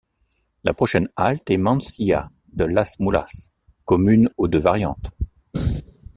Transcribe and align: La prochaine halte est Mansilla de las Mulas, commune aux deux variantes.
La 0.63 0.73
prochaine 0.73 1.09
halte 1.15 1.51
est 1.51 1.57
Mansilla 1.57 2.31
de 2.53 2.63
las 2.65 2.99
Mulas, 2.99 3.51
commune 3.85 4.31
aux 4.35 4.47
deux 4.47 4.57
variantes. 4.57 5.11